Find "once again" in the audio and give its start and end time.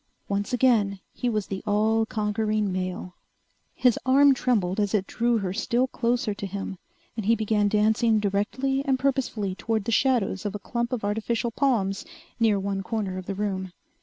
0.27-0.99